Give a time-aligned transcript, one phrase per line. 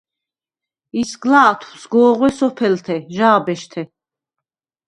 [1.01, 3.83] ისგლა̄თვ სგო̄ღვე სოფელთე, ჟა̄ბეშთე.